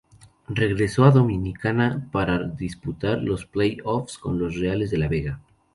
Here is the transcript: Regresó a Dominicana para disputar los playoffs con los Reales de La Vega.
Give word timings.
Regresó 0.49 1.05
a 1.05 1.11
Dominicana 1.11 2.07
para 2.11 2.39
disputar 2.39 3.19
los 3.21 3.45
playoffs 3.45 4.17
con 4.17 4.39
los 4.39 4.55
Reales 4.57 4.89
de 4.89 4.97
La 4.97 5.07
Vega. 5.07 5.39